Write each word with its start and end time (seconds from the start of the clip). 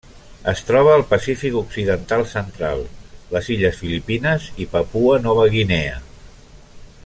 Es 0.51 0.61
troba 0.69 0.93
al 0.99 1.03
Pacífic 1.09 1.57
occidental 1.59 2.23
central: 2.31 2.81
les 3.35 3.51
illes 3.57 3.79
Filipines 3.83 4.49
i 4.65 4.69
Papua 4.75 5.21
Nova 5.27 5.49
Guinea. 5.59 6.05